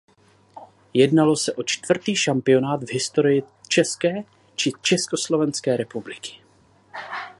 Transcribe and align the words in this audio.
Jednalo 0.93 1.35
se 1.35 1.53
o 1.53 1.63
čtvrtý 1.63 2.15
šampionát 2.15 2.83
v 2.83 2.91
historii 2.93 3.43
České 3.67 4.23
či 4.55 4.71
Československé 4.81 5.77
republiky. 5.77 6.41